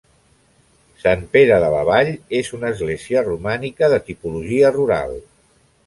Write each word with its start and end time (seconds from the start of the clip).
Sant 1.03 1.21
Pere 1.35 1.59
de 1.65 1.69
la 1.75 1.83
Vall 1.91 2.11
és 2.41 2.51
una 2.59 2.73
església 2.77 3.25
romànica 3.29 3.95
de 3.97 4.05
tipologia 4.11 4.77
rural. 4.81 5.19